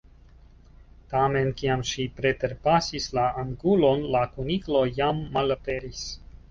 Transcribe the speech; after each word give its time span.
Tamen, 1.11 1.51
kiam 1.59 1.83
ŝi 1.91 2.05
preterpasis 2.21 3.07
la 3.19 3.29
angulon, 3.45 4.05
la 4.17 4.27
kuniklo 4.35 4.87
jam 5.01 5.27
malaperis. 5.39 6.07